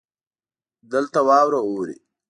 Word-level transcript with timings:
دلته 0.91 1.19
واوره 1.27 1.59
اوري. 1.67 1.97